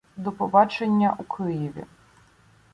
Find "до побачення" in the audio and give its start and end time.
0.17-1.15